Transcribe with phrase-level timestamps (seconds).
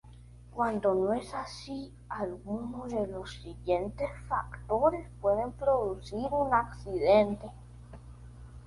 [0.55, 7.45] Cuando no es así, alguno de los siguientes factores pueden producir un accidente.